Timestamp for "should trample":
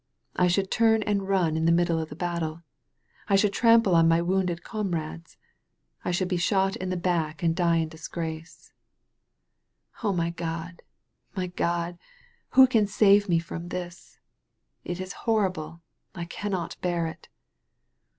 3.35-3.93